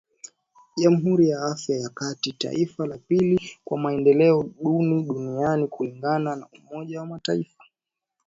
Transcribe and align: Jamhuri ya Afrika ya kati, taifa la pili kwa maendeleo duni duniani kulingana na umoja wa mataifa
Jamhuri 0.77 1.29
ya 1.29 1.41
Afrika 1.43 1.73
ya 1.73 1.89
kati, 1.89 2.31
taifa 2.33 2.85
la 2.85 2.97
pili 2.97 3.41
kwa 3.63 3.77
maendeleo 3.77 4.43
duni 4.63 5.03
duniani 5.03 5.67
kulingana 5.67 6.35
na 6.35 6.47
umoja 6.53 6.99
wa 6.99 7.05
mataifa 7.05 7.63